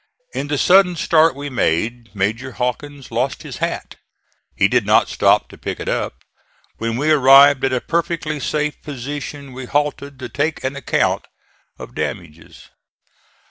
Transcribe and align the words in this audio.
In 0.33 0.47
the 0.47 0.57
sudden 0.57 0.95
start 0.95 1.35
we 1.35 1.47
made, 1.47 2.15
Major 2.15 2.53
Hawkins 2.53 3.11
lost 3.11 3.43
his 3.43 3.57
hat. 3.57 3.97
He 4.55 4.67
did 4.67 4.83
not 4.83 5.09
stop 5.09 5.47
to 5.49 5.59
pick 5.59 5.79
it 5.79 5.87
up. 5.87 6.23
When 6.77 6.97
we 6.97 7.11
arrived 7.11 7.63
at 7.65 7.71
a 7.71 7.81
perfectly 7.81 8.39
safe 8.39 8.81
position 8.81 9.53
we 9.53 9.65
halted 9.67 10.17
to 10.17 10.27
take 10.27 10.63
an 10.63 10.75
account 10.75 11.27
of 11.77 11.93
damages. 11.93 12.71